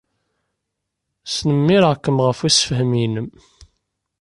Snemmireɣ-kem 1.25 2.17
ɣef 2.25 2.39
ussefhem-inem. 2.47 3.29